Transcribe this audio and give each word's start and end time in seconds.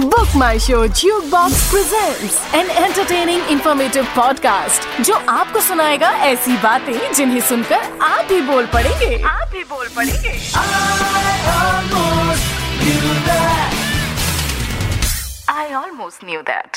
Book 0.00 0.28
My 0.36 0.58
Show 0.58 0.86
jukebox 1.24 1.70
present 1.70 2.54
an 2.54 2.84
entertaining 2.84 3.42
informative 3.48 4.04
podcast 4.04 5.02
जो 5.02 5.14
आपको 5.14 5.60
सुनाएगा 5.60 6.10
ऐसी 6.10 6.56
बातें 6.56 7.12
जिन्हें 7.12 7.40
सुनकर 7.40 7.98
आप 8.02 8.28
ही 8.30 8.40
बोल 8.40 8.66
पड़ेंगे। 8.66 9.22
आप 9.22 9.52
ही 9.56 9.64
बोल 9.64 9.88
पड़ेंगे। 9.96 10.38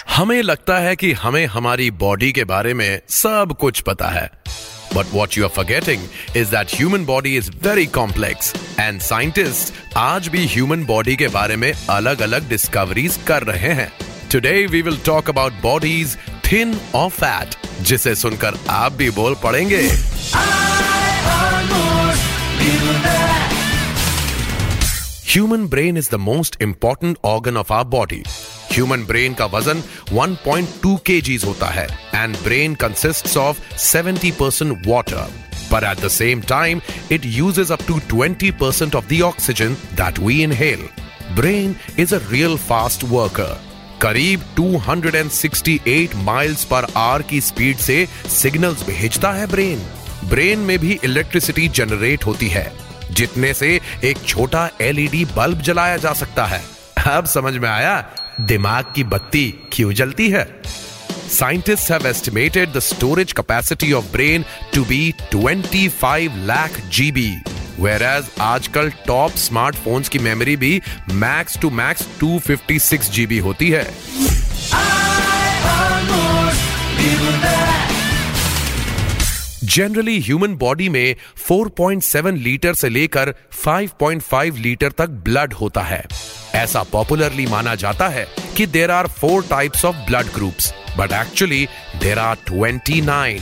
हमें 0.09 0.41
लगता 0.41 0.77
है 0.77 0.95
कि 0.95 1.11
हमें 1.13 1.45
हमारी 1.45 1.91
बॉडी 1.91 2.31
के 2.31 2.43
बारे 2.43 2.73
में 2.73 3.01
सब 3.09 3.55
कुछ 3.59 3.81
पता 3.81 4.07
है। 4.07 4.29
But 4.95 5.13
what 5.13 5.37
you 5.37 5.43
are 5.43 5.49
forgetting 5.49 6.01
is 6.37 6.51
that 6.51 6.75
human 6.75 7.05
body 7.05 7.35
is 7.37 7.49
very 7.63 7.85
complex 7.85 8.53
and 8.79 9.01
scientist 9.01 9.73
आज 9.97 10.27
भी 10.27 10.45
ह्यूमन 10.47 10.85
बॉडी 10.85 11.15
के 11.15 11.27
बारे 11.27 11.55
में 11.55 11.71
अलग 11.89 12.21
अलग 12.21 12.49
डिस्कवरीज 12.49 13.19
कर 13.27 13.43
रहे 13.43 13.73
हैं. 13.73 13.91
Today 14.31 14.65
we 14.65 14.81
will 14.81 14.97
talk 15.05 15.29
about 15.29 15.53
bodies 15.61 16.17
thin 16.51 16.79
और 16.95 17.09
फैट 17.09 17.55
जिसे 17.81 18.15
सुनकर 18.15 18.57
आप 18.69 18.93
भी 18.93 19.09
बोल 19.09 19.35
पड़ेंगे। 19.43 19.89
Human 25.33 25.63
brain 25.69 25.95
is 25.99 26.09
the 26.09 26.19
most 26.23 26.57
important 26.63 27.17
organ 27.27 27.55
of 27.61 27.71
our 27.75 27.85
body. 27.93 28.19
Human 28.73 29.03
brain 29.03 29.33
का 29.33 29.45
वज़न 29.45 29.83
1.2 30.13 30.35
पॉइंट 30.35 30.69
टू 30.83 30.95
के 30.95 31.21
जी 31.21 31.35
होता 31.35 31.67
है 31.67 31.87
and 32.15 32.37
brain 32.37 32.75
consist 32.75 33.37
of 33.37 33.59
70% 33.77 34.31
percent 34.31 34.87
water 34.87 35.33
but 35.71 35.83
at 35.83 36.05
the 36.05 36.07
same 36.07 36.41
time 36.41 36.81
it 37.11 37.21
use 37.25 37.73
up 37.73 37.79
to 37.87 37.99
20% 37.99 38.51
percent 38.51 38.95
of 38.95 39.05
the 39.05 39.13
that 39.93 40.19
we 40.19 40.43
inhale 40.43 40.87
brain 41.31 41.75
is 41.99 42.15
a 42.15 42.19
real 42.31 42.57
fast 42.57 43.03
worker 43.03 43.61
करीब 44.01 44.41
268 44.59 46.15
miles 46.15 46.63
per 46.63 46.87
are 46.97 47.21
की 47.21 47.41
speed 47.41 47.77
से 47.77 48.07
signals 48.27 48.83
भेजता 48.83 49.31
है 49.31 49.47
brain 49.47 49.79
brain 50.23 50.59
में 50.59 50.79
भी 50.79 50.99
electricity 51.03 51.67
generate 51.67 52.25
होती 52.25 52.47
है, 52.47 52.73
जितने 53.11 53.53
से 53.53 53.79
एक 54.03 54.17
छोटा 54.27 54.69
एलईडी 54.81 55.25
बल्ब 55.25 55.61
जलाया 55.61 55.97
जा 55.97 56.13
सकता 56.13 56.45
है। 56.45 56.61
अब 57.07 57.25
समझ 57.25 57.53
में 57.53 57.69
आया? 57.69 58.15
दिमाग 58.41 58.85
की 58.95 59.03
बत्ती 59.03 59.59
क्यों 59.71 59.93
जलती 59.93 60.29
है? 60.29 60.61
Scientists 61.29 61.89
have 61.91 62.05
estimated 62.05 62.73
the 62.73 62.81
storage 62.81 63.33
capacity 63.33 63.93
of 63.93 64.03
brain 64.15 64.43
to 64.75 64.83
be 64.85 65.13
25 65.35 66.29
lakh 66.49 66.75
GB, 66.97 67.29
whereas 67.79 68.23
आजकल 68.41 68.89
टॉप 69.07 69.31
स्मार्टफोन्स 69.31 70.09
की 70.09 70.19
मेमोरी 70.19 70.55
भी 70.55 70.81
मैक्स 71.11 71.59
टू 71.59 71.69
मैक्स 71.69 72.07
256 72.23 73.11
GB 73.11 73.41
होती 73.41 73.69
है। 73.69 73.93
जनरली 79.63 80.19
ह्यूमन 80.19 80.55
बॉडी 80.55 80.89
में 80.89 81.15
4.7 81.51 82.37
लीटर 82.37 82.73
से 82.73 82.89
लेकर 82.89 83.35
5.5 83.65 84.57
लीटर 84.57 84.91
तक 84.91 85.09
ब्लड 85.09 85.53
होता 85.53 85.81
है। 85.81 86.05
ऐसा 86.55 86.83
पॉपुलरली 86.83 87.45
माना 87.45 87.75
जाता 87.75 88.07
है 88.07 88.27
कि 88.57 88.65
there 88.65 88.91
are 88.91 89.07
four 89.07 89.45
types 89.49 89.85
of 89.85 89.95
blood 89.95 90.33
groups 90.33 90.73
but 90.97 91.11
actually 91.11 91.67
there 91.99 92.19
are 92.19 92.37
29 92.51 93.41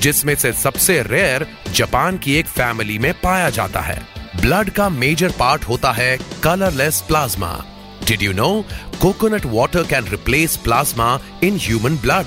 जिसमें 0.00 0.34
से 0.34 0.52
सबसे 0.52 1.02
रेयर 1.02 1.46
जापान 1.70 2.18
की 2.18 2.36
एक 2.36 2.46
फैमिली 2.46 2.98
में 2.98 3.14
पाया 3.14 3.50
जाता 3.50 3.80
है। 3.80 4.08
ब्लड 4.40 4.70
का 4.70 4.88
मेजर 4.88 5.32
पार्ट 5.38 5.64
होता 5.64 5.92
है 5.92 6.18
colourless 6.42 7.00
plasma 7.00 7.64
did 8.06 8.22
you 8.22 8.32
know 8.32 8.64
coconut 9.00 9.42
water 9.44 9.82
can 9.82 10.04
replace 10.04 10.56
plasma 10.56 11.20
in 11.44 11.56
human 11.56 11.96
blood 11.96 12.26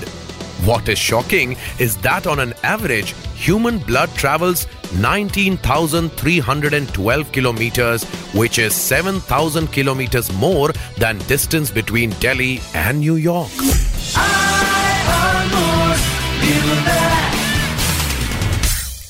What 0.57 0.81
is 0.81 0.97
shocking 0.97 1.51
is 1.79 1.97
that 1.97 2.25
on 2.25 2.39
an 2.39 2.53
average, 2.63 3.13
human 3.45 3.77
blood 3.77 4.09
travels 4.15 4.67
19,312 4.93 7.31
kilometers, 7.31 8.03
which 8.33 8.59
is 8.59 8.73
7,000 8.73 9.71
kilometers 9.71 10.31
more 10.33 10.71
than 10.97 11.17
distance 11.27 11.71
between 11.71 12.11
Delhi 12.19 12.59
and 12.75 12.99
New 12.99 13.15
York. 13.15 13.51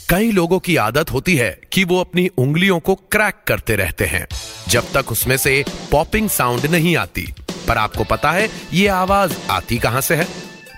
कई 0.09 0.31
लोगों 0.31 0.59
की 0.59 0.75
आदत 0.75 1.11
होती 1.11 1.35
है 1.35 1.49
कि 1.73 1.83
वो 1.83 1.99
अपनी 2.01 2.27
उंगलियों 2.39 2.79
को 2.79 2.95
क्रैक 3.11 3.35
करते 3.47 3.75
रहते 3.75 4.05
हैं 4.05 4.27
जब 4.69 4.83
तक 4.93 5.11
उसमें 5.11 5.35
से 5.37 5.63
पॉपिंग 5.91 6.29
साउंड 6.29 6.65
नहीं 6.71 6.95
आती 6.97 7.27
पर 7.67 7.77
आपको 7.77 8.03
पता 8.11 8.31
है 8.31 8.49
ये 8.73 8.87
आवाज़ 8.87 9.33
आती 9.51 9.77
कहाँ 9.77 10.01
से 10.01 10.15
है 10.15 10.27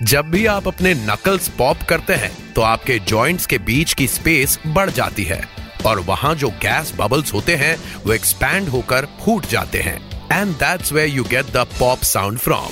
जब 0.03 0.25
भी 0.25 0.45
आप 0.45 0.67
अपने 0.67 0.93
नकल्स 0.93 1.47
पॉप 1.49 1.77
करते 1.89 2.13
हैं 2.13 2.31
तो 2.53 2.61
आपके 2.61 2.97
जॉइंट्स 2.99 3.45
के 3.45 3.57
बीच 3.57 3.93
की 3.93 4.07
स्पेस 4.07 4.57
बढ़ 4.67 4.89
जाती 4.89 5.23
है। 5.23 5.41
और 5.85 5.99
वहाँ 5.99 6.33
जो 6.35 6.49
गैस 6.61 6.91
बबल्स 6.97 7.33
होते 7.33 7.55
हैं, 7.55 7.75
वो 8.05 8.13
एक्सपैंड 8.13 8.69
होकर 8.69 9.07
फूट 9.21 9.45
जाते 9.45 9.81
हैं। 9.81 9.97
And 10.31 10.53
that's 10.55 10.93
way 10.93 11.05
you 11.05 11.23
get 11.23 11.45
the 11.45 11.65
pop 11.79 12.03
sound 12.03 12.39
from 12.39 12.67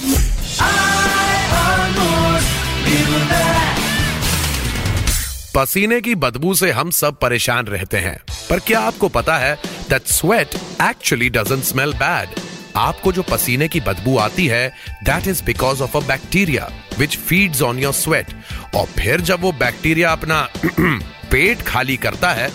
पसीने 5.56 6.02
की 6.02 6.16
बदबू 6.16 6.54
से 6.54 6.72
हम 6.72 6.92
सब 6.92 7.20
परेशान 7.20 7.66
रहते 7.66 7.98
हैं। 7.98 8.20
पर 8.50 8.60
क्या 8.60 8.80
आपको 8.80 9.10
पता 9.10 9.38
है 9.38 9.56
that 9.90 10.08
sweat 10.08 10.56
actually 10.82 11.30
doesn't 11.30 11.64
smell 11.64 11.94
bad 11.94 12.47
आपको 12.78 13.12
जो 13.12 13.22
पसीने 13.22 13.68
की 13.68 13.80
बदबू 13.80 14.18
आती 14.18 14.48
है 14.48 14.68
that 15.04 15.28
is 15.28 15.44
because 15.44 15.82
of 15.84 15.98
a 15.98 16.00
bacteria 16.00 16.70
which 17.00 17.18
feeds 17.18 17.62
on 17.62 17.80
your 17.80 17.94
sweat 17.94 18.34
और 18.76 18.86
फिर 19.00 19.22
जब 19.22 19.42
वो 19.42 19.52
बैक्टीरिया 19.52 20.12
अपना 20.12 20.42
पेट 21.32 21.62
खाली 21.62 21.98
करता 21.98 22.32
है 22.34 22.50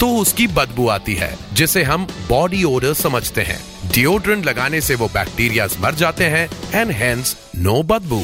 तो 0.00 0.08
उसकी 0.16 0.46
बदबू 0.46 0.86
आती 0.88 1.14
है, 1.14 1.36
जिसे 1.52 1.82
हम 1.82 2.06
बॉडी 2.28 2.62
ओडर 2.64 2.94
समझते 2.94 3.42
हैं। 3.42 3.58
डिओड्रेंट 3.92 4.46
लगाने 4.46 4.80
से 4.80 4.94
वो 4.94 5.06
बैक्टीरिया 5.08 5.66
मर 5.80 5.94
जाते 5.94 6.24
हैं 6.24 6.48
एंड 6.74 6.90
हेंस 6.90 7.36
नो 7.56 7.82
बदबू। 7.82 8.22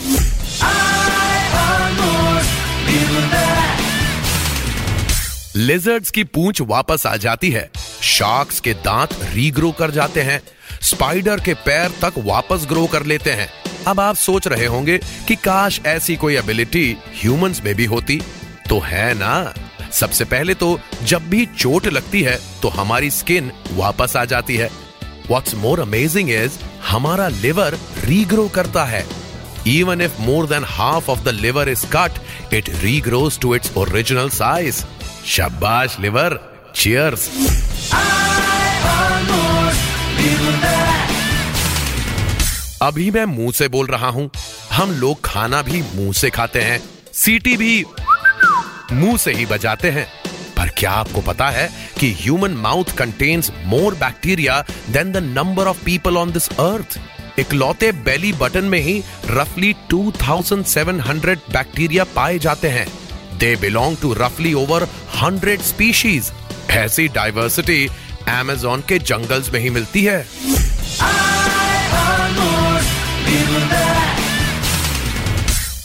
लिजर्ड्स 5.56 6.10
की 6.10 6.24
पूंछ 6.24 6.60
वापस 6.60 7.06
आ 7.06 7.16
जाती 7.16 7.50
है। 7.50 7.70
शार्क्स 8.02 8.60
के 8.60 8.74
दांत 8.74 9.18
रीग्रो 9.32 9.70
कर 9.72 9.90
जाते 9.90 10.22
हैं। 10.22 10.40
स्पाइडर 10.82 11.40
के 11.40 11.54
पैर 11.54 11.90
तक 12.02 12.14
वापस 12.18 12.66
ग्रो 12.68 12.86
कर 12.86 13.04
लेते 13.06 13.30
हैं। 13.30 13.48
अब 13.86 14.00
आप 14.00 14.16
सोच 14.16 14.46
रहे 14.48 14.66
होंगे 14.66 14.98
कि 15.28 15.34
काश 15.36 15.80
ऐसी 15.86 16.16
कोई 16.16 16.36
एबिलिटी 16.36 16.96
ह्यूमंस 17.20 17.60
में 17.64 17.74
भी 17.74 17.84
होती। 17.84 18.20
तो 18.68 18.78
है 18.80 19.12
ना? 19.14 19.54
सबसे 19.92 20.24
पहले 20.24 20.54
तो 20.54 20.78
जब 21.02 21.28
भी 21.30 21.46
चोट 21.58 21.86
लगती 21.86 22.22
है 22.22 22.38
तो 22.62 22.68
हमारी 22.68 23.10
स्किन 23.10 23.50
वापस 23.72 24.16
आ 24.16 24.24
जाती 24.24 24.56
है। 24.56 24.68
व्हाट्स 25.28 25.54
मोर 25.54 25.80
अमेजिंग 25.80 26.30
इज़ 26.30 26.58
हमारा 26.88 27.28
लिवर 27.28 27.78
रीग्रो 28.04 28.48
करता 28.48 28.84
है। 28.84 29.04
Even 29.68 30.00
if 30.00 30.20
more 30.20 30.46
than 30.46 30.64
half 30.68 31.10
of 31.10 31.20
the 31.20 31.28
liver 31.28 31.68
is 31.68 31.86
cut 31.86 32.54
it 32.54 32.68
regrows 32.82 33.38
to 33.38 33.54
its 33.54 33.76
original 33.76 34.28
size 34.30 34.84
शाबाश 35.26 35.96
लिवर 36.00 36.38
चियर्स 36.74 37.30
अभी 42.82 43.10
मैं 43.10 43.24
मुँह 43.24 43.52
से 43.52 43.68
बोल 43.68 43.86
रहा 43.86 44.08
हूँ। 44.08 44.30
हम 44.72 44.90
लोग 44.90 45.20
खाना 45.24 45.62
भी 45.62 45.82
मुँह 45.82 46.12
से 46.12 46.30
खाते 46.30 46.60
हैं। 46.60 46.82
सीटी 47.12 47.56
भी 47.56 47.84
मुँह 48.92 49.16
से 49.16 49.32
ही 49.32 49.46
बजाते 49.46 49.90
हैं। 49.90 50.06
पर 50.56 50.68
क्या 50.68 50.90
आपको 50.90 51.20
पता 51.20 51.50
है 51.50 51.70
कि 52.00 52.12
human 52.12 52.50
mouth 52.50 52.84
contains 52.84 53.52
more 53.64 53.94
bacteria 53.94 54.64
than 54.90 55.12
the 55.12 55.16
number 55.16 55.66
of 55.66 55.84
people 55.84 56.16
on 56.16 56.32
this 56.32 56.48
earth 56.48 57.00
इकलौते 57.38 57.92
बेली 57.92 58.32
बटन 58.32 58.64
में 58.64 58.80
ही 58.80 59.02
रफली 59.26 59.74
2700 59.90 61.38
बैक्टीरिया 61.50 62.04
पाए 62.04 62.38
जाते 62.38 62.68
हैं। 62.68 62.86
दे 63.38 63.56
बिलोंग 63.56 63.96
टू 63.96 64.12
रफली 64.12 64.54
ओवर 64.54 64.88
100 65.22 65.62
स्पीशीज 65.62 66.32
ऐसी 66.70 67.08
डाइवर्सिटी 67.08 67.88
अमेजोन 68.28 68.80
के 68.88 68.98
जंगल्स 68.98 69.50
में 69.52 69.60
ही 69.60 69.70
मिलती 69.70 70.04
है। 70.04 70.26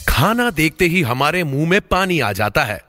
खाना 0.08 0.50
देखते 0.50 0.84
ही 0.84 1.02
हमारे 1.02 1.44
मुँह 1.44 1.68
में 1.68 1.80
पानी 1.80 2.20
आ 2.20 2.32
जाता 2.32 2.64
है। 2.64 2.80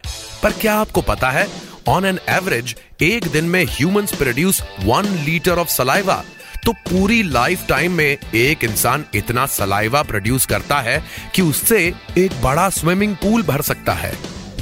पर 0.43 0.51
क्या 0.51 0.75
आपको 0.75 1.01
पता 1.01 1.29
है 1.29 1.47
ऑन 1.87 2.05
एन 2.05 2.19
एवरेज 2.29 2.75
एक 3.01 3.27
दिन 3.27 3.45
में 3.45 3.63
humans 3.65 4.15
produce 4.15 4.61
one 4.83 5.05
litre 5.25 5.59
of 5.59 5.67
saliva 5.67 6.23
तो 6.65 6.73
पूरी 6.73 7.21
लाइफ 7.23 7.65
टाइम 7.69 7.91
में 7.91 8.17
एक 8.35 8.63
इंसान 8.63 9.05
इतना 9.15 9.45
सलाइवा 9.45 10.01
प्रोड्यूस 10.03 10.45
करता 10.45 10.79
है 10.79 11.03
कि 11.35 11.41
उससे 11.41 11.93
एक 12.17 12.41
बड़ा 12.41 12.69
स्विमिंग 12.69 13.15
पूल 13.15 13.43
भर 13.43 13.61
सकता 13.61 13.93
है। 13.93 14.13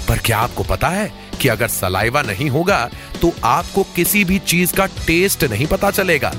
पर 0.10 0.18
क्या 0.18 0.38
आपको 0.38 0.64
पता 0.64 0.88
है 0.88 1.12
कि 1.42 1.48
अगर 1.50 1.68
सलाइवा 1.68 2.22
नहीं 2.22 2.50
होगा 2.50 2.90
तो 3.22 3.34
आपको 3.46 3.84
किसी 3.96 4.24
भी 4.26 4.40
चीज़ 4.48 4.74
का 4.74 4.86
टेस्ट 5.08 5.44
नहीं 5.44 5.68
पता 5.68 5.92
चलेगा। 5.92 6.34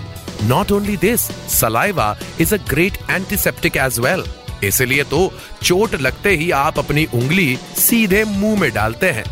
Not 0.45 0.73
only 0.73 0.97
this 0.97 1.21
saliva 1.50 2.17
is 2.41 2.55
a 2.55 2.59
great 2.69 2.99
antiseptic 3.11 3.77
as 3.77 3.99
well 3.99 4.25
इसलिए 4.65 5.05
तो 5.05 5.33
चोट 5.62 5.95
लगते 6.00 6.31
ही 6.37 6.50
आप 6.50 6.79
अपनी 6.79 7.05
उंगली 7.15 7.59
सीधे 7.79 8.25
मुँह 8.25 8.61
में 8.61 8.71
डालते 8.75 9.11
हैं। 9.11 9.25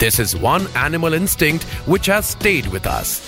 This 0.00 0.20
is 0.20 0.36
one 0.36 0.66
animal 0.76 1.14
instinct 1.14 1.88
which 1.88 2.10
has 2.10 2.24
stayed 2.26 2.66
with 2.66 2.86
us 2.86 3.20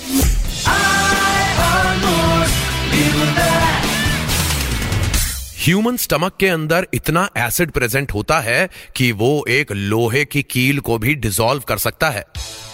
human 5.61 5.97
stomach 5.97 6.37
के 6.41 6.49
अंदर 6.49 6.87
इतना 6.95 7.29
एसिड 7.37 7.71
प्रेजेंट 7.71 8.13
होता 8.13 8.39
है 8.41 8.69
कि 8.97 9.11
वो 9.13 9.45
एक 9.49 9.73
लोहे 9.73 10.25
की 10.25 10.43
कील 10.43 10.79
को 10.79 10.97
भी 10.99 11.15
डिसॉल्व 11.15 11.63
कर 11.69 11.79
सकता 11.79 12.09
है। 12.11 12.25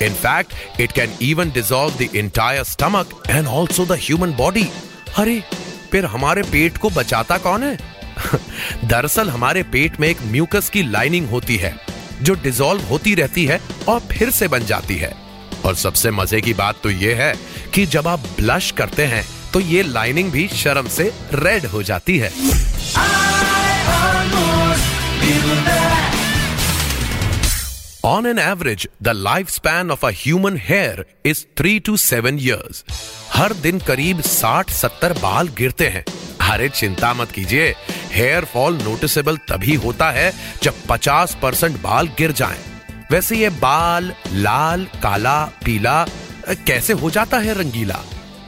In fact 0.03 0.81
it 0.81 0.93
can 0.93 1.17
even 1.23 1.51
dissolve 1.51 1.95
the 1.95 2.09
entire 2.17 2.63
stomach 2.63 3.23
and 3.31 3.47
also 3.47 3.87
the 3.87 3.99
human 4.03 4.33
body 4.33 4.67
अरे, 5.19 5.43
फिर 5.93 6.05
हमारे 6.05 6.43
पेट 6.43 6.79
को 6.79 6.91
बचाता 6.91 7.39
कौन 7.39 7.63
है? 7.63 7.79
दरअसल 8.85 9.31
हमारे 9.31 9.63
पेट 9.63 10.01
में 10.01 10.09
एक 10.09 10.23
म्यूकस 10.23 10.69
की 10.71 10.83
लाइनिंग 10.83 11.29
होती 11.29 11.57
है, 11.57 11.75
जो 12.23 12.35
डिसॉल्व 12.35 12.83
होती 12.83 13.15
रहती 13.15 13.45
है 13.45 13.61
और 13.89 14.01
फिर 14.13 14.31
से 14.31 14.49
बन 14.49 14.65
जाती 14.65 14.97
है। 14.97 15.15
और 15.65 15.75
सबसे 15.75 16.11
मज़े 16.11 16.41
की 16.41 16.55
बात 16.55 16.81
तो 16.83 16.91
यह 16.91 17.23
है 17.23 17.35
कि 17.75 17.87
जब 17.87 18.09
आप 18.09 18.29
ब्लश 18.39 18.71
करते 18.71 19.05
हैं 19.05 19.25
तो 19.53 19.61
ये 19.61 19.83
लाइनिंग 19.83 20.31
भी 20.31 20.49
शर्म 20.49 20.89
से 20.89 21.13
रेड 21.35 21.67
हो 21.67 21.83
जाती 21.83 22.19
है। 22.19 22.31
On 28.05 28.25
an 28.25 28.39
average, 28.39 28.87
the 29.01 29.13
lifespan 29.13 29.91
of 29.91 30.05
a 30.05 30.13
human 30.13 30.57
hair 30.67 31.05
is 31.31 31.45
three 31.59 31.79
to 31.87 31.97
seven 32.03 32.39
years. 32.41 32.83
हर 33.33 33.53
दिन 33.63 33.79
करीब 33.89 34.21
60-70 34.27 35.19
बाल 35.23 35.49
गिरते 35.59 35.89
हैं 35.95 36.05
अरे 36.51 36.69
चिंता 36.69 37.13
मत 37.15 37.31
कीजिए 37.39 37.75
हेयर 38.13 38.45
फॉल 38.53 38.77
नोटिसेबल 38.83 39.37
तभी 39.49 39.75
होता 39.85 40.11
है 40.19 40.31
जब 40.63 40.75
50 40.91 41.35
परसेंट 41.43 41.81
बाल 41.83 42.09
गिर 42.19 42.33
जाएँ। 42.41 42.59
वैसे 43.11 43.37
ये 43.37 43.49
बाल 43.65 44.13
लाल 44.47 44.85
काला 45.03 45.39
पीला 45.65 46.05
कैसे 46.67 46.93
हो 47.03 47.11
जाता 47.11 47.39
है 47.47 47.55
रंगीला 47.61 48.01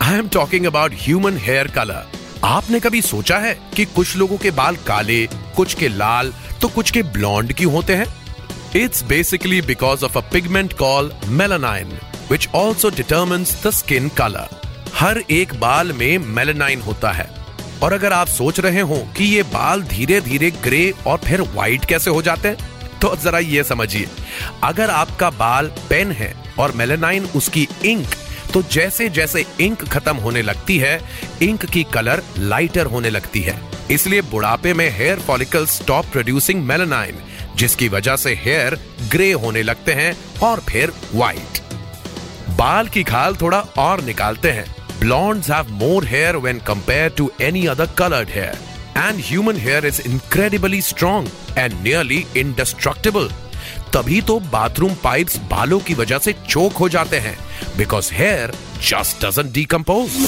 I 0.03 0.19
am 0.19 0.29
talking 0.35 0.67
about 0.67 0.93
human 1.05 1.37
hair 1.47 1.69
colour 1.79 2.17
आपने 2.45 2.81
कभी 2.81 3.01
सोचा 3.03 3.39
है 3.39 3.55
कि 3.77 3.85
कुछ 3.95 4.17
लोगों 4.17 4.37
के 4.43 4.51
बाल 4.59 4.77
काले 4.87 5.27
कुछ 5.57 5.75
के 5.79 5.89
लाल 5.89 6.33
तो 6.63 6.69
कुछ 6.69 6.91
के 6.91 7.03
ब्लॉन्ड 7.03 7.53
क्यों 7.53 7.73
होते 7.73 7.95
हैं? 7.95 8.07
It's 8.77 9.03
basically 9.03 9.61
because 9.63 10.05
of 10.05 10.19
a 10.19 10.21
pigment 10.33 10.73
call 10.73 11.13
melanin 11.27 11.99
which 12.31 12.49
also 12.55 12.91
determines 12.91 13.67
the 13.67 13.71
skin 13.71 14.09
colour 14.09 14.57
हर 14.95 15.23
एक 15.31 15.55
बाल 15.61 15.93
में 15.93 16.19
मेलानाइन 16.19 16.81
होता 16.81 17.13
है। 17.13 17.29
और 17.83 17.93
अगर 17.93 18.13
आप 18.13 18.27
सोच 18.27 18.61
रहे 18.61 18.81
हो 18.81 18.97
कि 19.17 19.25
ये 19.25 19.43
बाल 19.43 19.83
धीरे 19.83 20.21
धीरे 20.21 20.51
ग्रे 20.51 20.93
और 21.07 21.19
फिर 21.19 21.43
व्हाइट 21.43 21.85
कैसे 21.85 22.11
हो 22.11 22.23
जाते 22.23 22.49
हैं 22.49 22.99
तो 23.01 23.15
जरा 23.17 23.39
ये 23.39 23.65
समझिए। 23.65 24.07
अगर 24.65 24.91
आपका 24.91 25.31
बाल 25.31 25.73
पेन 25.91 26.13
है 26.13 26.35
और 26.59 26.73
मेलेनाइन 26.73 27.29
उसकी 27.37 27.69
इंक 27.85 28.15
तो 28.55 28.63
जैसे 28.73 29.09
जैसे 29.09 29.45
इंक 29.61 29.85
खत्म 29.89 30.17
होने 30.17 30.43
लगती 30.43 30.79
है 30.79 31.01
इंक 31.43 31.67
की 31.67 31.83
कलर 31.85 32.23
लाइटर 32.39 32.87
होने 32.87 33.11
लगती 33.11 33.41
है। 33.41 33.61
इसलिए 33.91 34.23
बुढ़ापे 34.31 34.73
में 34.75 34.89
hair 34.99 35.21
follicle 35.21 35.67
stop 35.67 36.07
producing 36.13 36.65
melanin 36.67 37.23
जिसकी 37.57 37.89
वजह 37.89 38.17
से 38.17 38.35
हेयर 38.45 38.79
ग्रे 39.13 39.31
होने 39.45 39.63
लगते 39.63 39.93
हैं 39.93 40.13
और 40.43 40.61
फिर 40.69 40.93
व्हाइट 41.15 41.61
बाल 42.59 42.89
की 42.89 43.03
खाल 43.05 43.37
थोड़ा 43.41 43.61
और 43.79 44.03
निकालते 44.05 44.51
हैं 44.51 44.67
Blondes 45.01 45.47
have 45.47 45.69
more 45.73 46.05
hair 46.05 46.41
when 46.41 46.59
compared 46.61 47.17
to 47.17 47.31
any 47.41 47.69
other 47.69 47.87
colored 47.89 48.29
hair. 48.29 48.55
And 48.97 49.21
human 49.21 49.55
hair 49.57 49.85
is 49.87 50.01
incredibly 50.01 50.81
strong 50.81 51.29
and 51.57 51.77
nearly 51.85 52.19
indestructible. 52.35 53.29
तभी 53.93 54.21
तो 54.23 54.39
बाथरूम 54.53 54.95
पाइप्स 55.05 55.37
बालों 55.51 55.79
की 55.81 55.95
वजह 55.95 56.19
से 56.19 56.33
चोक 56.49 56.73
हो 56.77 56.89
जाते 56.89 57.19
हैं 57.19 57.37
because 57.77 58.13
hair 58.15 58.55
just 58.83 59.25
doesn't 59.25 59.53
decompose 59.53 60.19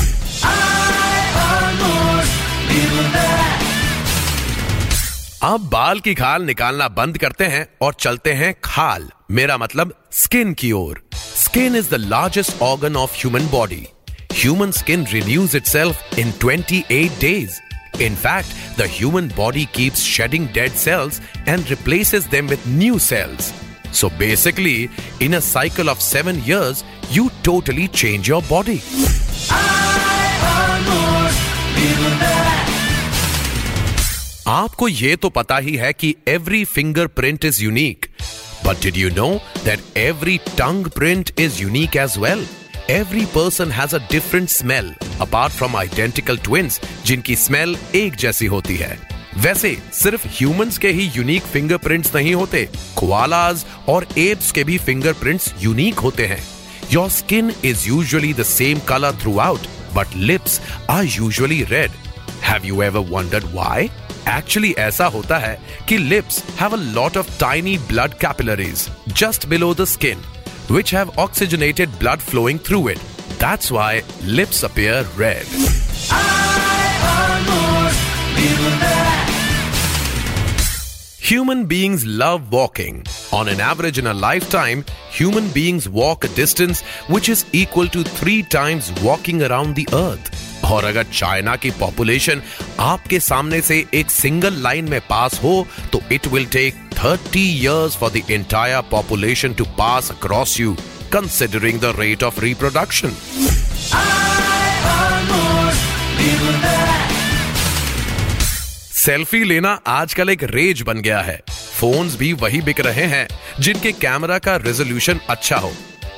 अब 5.42 5.60
बाल 5.72 6.00
की 6.00 6.14
खाल 6.14 6.42
निकालना 6.44 6.86
बंद 6.96 7.16
करते 7.18 7.44
हैं 7.48 7.66
और 7.82 7.94
चलते 8.00 8.32
हैं 8.34 8.52
खाल। 8.64 9.08
मेरा 9.30 9.56
मतलब 9.58 9.92
स्किन 10.12 10.52
की 10.62 10.72
ओर। 10.72 11.00
Skin 11.14 11.76
is 11.76 11.88
the 11.90 11.94
largest 12.00 12.60
organ 12.62 12.96
of 12.96 13.14
human 13.18 13.46
body 13.50 13.86
human 14.32 14.70
skin 14.78 15.06
renews 15.12 15.56
itself 15.66 16.18
in 16.18 16.32
twenty 16.40 16.82
eight 16.90 17.18
days 17.20 17.58
in 18.02 18.16
fact 18.16 18.78
the 18.80 18.88
human 18.96 19.28
body 19.36 19.64
keeps 19.74 20.02
shedding 20.06 20.48
dead 20.54 20.74
cells 20.84 21.20
and 21.48 21.64
replaces 21.70 22.26
them 22.30 22.48
with 22.48 22.68
new 22.68 22.98
cells 23.08 23.52
so 24.00 24.10
basically 24.18 24.88
in 25.22 25.36
a 25.36 25.40
cycle 25.48 25.90
of 25.90 26.00
seven 26.02 26.42
years 26.46 26.84
you 27.12 27.28
totally 27.44 27.86
change 27.96 28.28
your 28.30 28.44
body 28.50 28.80
आपको 34.50 34.86
ये 34.88 35.14
तो 35.16 35.28
पता 35.30 35.56
ही 35.58 35.74
है 35.76 35.92
कि 35.92 36.14
every 36.28 36.64
fingerprint 37.06 37.44
is 37.44 37.62
unique 37.62 38.06
but 38.66 38.80
did 38.82 38.96
you 38.96 39.10
know 39.10 39.28
that 39.64 39.80
every 39.96 40.36
tongue 40.48 40.86
print 40.86 41.30
is 41.40 41.60
unique 41.62 41.96
as 41.96 42.16
well 42.18 42.44
every 42.90 43.24
person 43.34 43.70
has 43.72 43.94
a 43.96 43.98
different 44.12 44.48
smell 44.48 44.92
apart 45.20 45.52
from 45.52 45.76
identical 45.76 46.38
twins 46.38 46.80
जिनकी 47.06 47.36
smell 47.36 47.76
एक 47.94 48.16
जैसी 48.16 48.46
होती 48.46 48.76
है. 48.76 48.98
वैसे, 49.36 49.76
सिर्फ़ 49.92 50.26
ह्यूमंस 50.28 50.78
के 50.78 50.88
ही 50.88 51.10
यूनिक 51.16 51.42
फिंगरप्रिंट्स 51.52 52.14
नहीं 52.16 52.34
होते. 52.34 52.68
कोआलाज 52.96 53.64
और 53.88 54.06
एप्स 54.18 54.50
के 54.52 54.64
भी 54.64 54.78
फिंगरप्रिंट्स 54.88 55.54
यूनिक 55.62 55.98
होते 55.98 56.26
हैं. 56.26 56.42
Your 56.92 57.08
skin 57.10 57.52
is 57.64 57.88
usually 57.88 58.34
the 58.34 58.42
same 58.48 58.80
colour 58.88 59.20
throughout 59.38 59.70
but 59.94 60.16
lips 60.16 60.60
are 60.90 61.04
usually 61.04 61.62
red 61.70 61.90
have 62.44 62.66
you 62.66 62.82
ever 62.82 63.08
wondered 63.10 63.44
why 63.54 63.90
actually 64.37 64.73
ऐसा 64.79 65.05
होता 65.15 65.37
है 65.37 65.57
कि 65.89 65.97
lips 65.97 66.43
have 66.59 66.73
a 66.73 66.81
lot 66.93 67.17
of 67.17 67.39
tiny 67.39 67.77
blood 67.91 68.13
capillaries 68.21 68.89
just 69.17 69.45
below 69.47 69.73
the 69.73 69.85
skin 69.95 70.23
which 70.69 70.89
have 70.89 71.17
oxygenated 71.17 71.97
blood 71.99 72.21
flowing 72.21 72.57
through 72.57 72.87
it. 72.87 72.99
That's 73.37 73.71
why 73.71 74.03
lips 74.23 74.63
appear 74.63 75.05
red. 75.15 75.45
Human 81.19 81.65
beings 81.65 82.05
love 82.05 82.51
walking. 82.51 83.03
On 83.33 83.47
an 83.47 83.59
average 83.59 83.97
in 83.97 84.07
a 84.07 84.13
lifetime, 84.13 84.85
human 85.09 85.47
beings 85.49 85.89
walk 85.89 86.23
a 86.23 86.27
distance 86.29 86.81
which 87.07 87.29
is 87.29 87.45
equal 87.51 87.87
to 87.87 88.03
three 88.03 88.43
times 88.43 88.91
walking 89.01 89.41
around 89.43 89.75
the 89.75 89.87
earth. 89.93 90.38
और 90.70 90.84
अगर 90.84 91.04
China 91.12 91.56
की 91.56 91.70
population 91.80 92.42
आपके 92.80 93.20
सामने 93.20 93.60
से 93.62 93.84
एक 93.94 94.10
single 94.10 94.62
line 94.62 94.88
में 94.90 95.00
पास 95.08 95.40
हो 95.42 95.66
तो 95.92 96.02
it 96.12 96.26
will 96.32 96.46
take 96.52 96.88
30 96.96 97.42
years 97.58 97.94
for 97.94 98.10
the 98.10 98.22
entire 98.28 98.82
population 98.82 99.54
to 99.54 99.64
pass 99.76 100.10
across 100.10 100.58
you, 100.58 100.76
considering 101.10 101.78
the 101.78 101.92
rate 101.94 102.22
of 102.22 102.40
reproduction. 102.42 103.14
Selfie 108.94 109.42
लेना 109.44 109.70
आजकल 109.88 110.30
एक 110.30 110.42
रेज 110.44 110.82
बन 110.82 111.00
गया 111.00 111.20
है 111.20 111.40
फोन्स 111.80 112.16
भी 112.16 112.32
वही 112.42 112.60
बिक 112.60 112.80
रहे 112.86 113.06
हैं 113.14 113.26
जिनके 113.60 113.92
कैमरा 113.92 114.38
का 114.38 114.56
रेजोल्यूशन 114.56 115.20
अच्छा 115.30 115.56
हो 115.56 115.72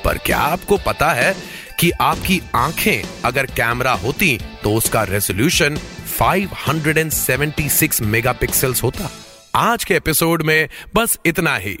पर 0.05 0.17
क्या 0.25 0.37
आपको 0.37 0.77
पता 0.85 1.11
है 1.13 1.35
कि 1.83 1.91
आपकी 1.91 2.41
आँखें 2.55 3.21
अगर 3.25 3.45
कैमरा 3.45 3.91
होती 3.91 4.39
तो 4.63 4.73
उसका 4.75 5.03
रेजोल्यूशन 5.03 5.77
576 6.21 8.01
मेगापिक्सल्स 8.01 8.83
होता। 8.83 9.11
आज 9.55 9.83
के 9.83 9.93
एपिसोड 9.93 10.41
में 10.41 10.69
बस 10.95 11.17
इतना 11.25 11.55
ही। 11.55 11.77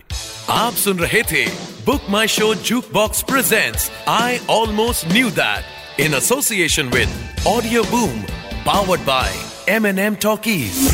आप 0.49 0.73
सुन 0.73 0.99
रहे 0.99 1.21
थे 1.21 1.45
Book 1.85 2.09
My 2.09 2.27
Show 2.27 2.55
jukebox 2.93 3.21
presents 3.21 3.91
I 4.07 4.39
almost 4.49 5.07
knew 5.07 5.29
that 5.29 5.99
in 5.99 6.13
association 6.13 6.83
with 6.83 7.35
audio 7.47 7.83
boom 7.83 8.19
powered 8.65 9.01
by 9.01 9.35
M 9.69 9.85
N 9.85 9.99
M 9.99 10.15
talkies 10.15 10.87